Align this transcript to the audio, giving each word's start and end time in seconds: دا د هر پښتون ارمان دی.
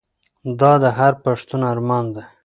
دا 0.59 0.71
د 0.83 0.85
هر 0.97 1.13
پښتون 1.23 1.61
ارمان 1.73 2.05
دی. 2.13 2.23